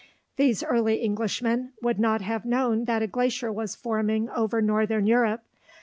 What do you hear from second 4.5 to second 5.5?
northern Europe.